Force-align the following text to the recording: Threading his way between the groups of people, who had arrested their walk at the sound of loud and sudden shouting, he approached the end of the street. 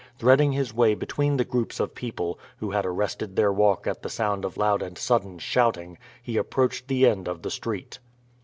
Threading 0.17 0.53
his 0.53 0.73
way 0.73 0.95
between 0.95 1.37
the 1.37 1.45
groups 1.45 1.79
of 1.79 1.93
people, 1.93 2.39
who 2.57 2.71
had 2.71 2.87
arrested 2.87 3.35
their 3.35 3.53
walk 3.53 3.85
at 3.85 4.01
the 4.01 4.09
sound 4.09 4.43
of 4.43 4.57
loud 4.57 4.81
and 4.81 4.97
sudden 4.97 5.37
shouting, 5.37 5.99
he 6.23 6.37
approached 6.37 6.87
the 6.87 7.05
end 7.05 7.27
of 7.27 7.43
the 7.43 7.51
street. 7.51 7.99